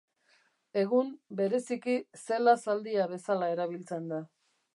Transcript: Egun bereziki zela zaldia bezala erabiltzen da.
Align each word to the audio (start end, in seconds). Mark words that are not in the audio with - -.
Egun 0.83 1.11
bereziki 1.41 1.99
zela 2.23 2.57
zaldia 2.65 3.07
bezala 3.13 3.53
erabiltzen 3.59 4.11
da. 4.15 4.25